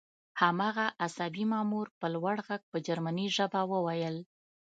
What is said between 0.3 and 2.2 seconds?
هماغه عصبي مامور په